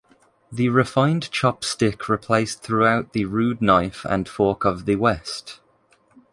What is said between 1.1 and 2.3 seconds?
chopstick